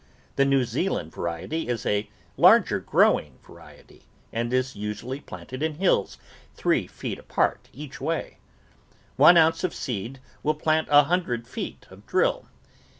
[0.35, 6.17] The New Zealand variety is a larger growing variety, and is usually planted in hills
[6.55, 8.39] three feet apart each way.
[9.15, 12.47] One ounce of seed will plant a hundred feet of drill.